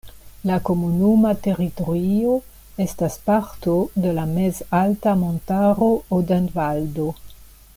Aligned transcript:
La 0.49 0.55
komunuma 0.67 1.33
teritorio 1.47 2.31
estas 2.85 3.17
parto 3.27 3.75
de 4.05 4.15
la 4.21 4.25
mezalta 4.31 5.15
montaro 5.21 5.91
Odenvaldo. 6.19 7.07